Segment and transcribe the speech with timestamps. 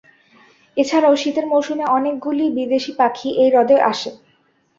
[0.77, 4.11] এছাড়াও শীতের মৌসুমে অনেকগুলি বিদেশী পাখি এই হ্রদে আসে।